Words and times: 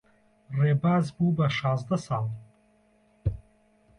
ڕێباز 0.59 1.05
بوو 1.15 1.35
بە 1.37 1.47
شازدە 1.57 1.97
ساڵ. 2.05 2.25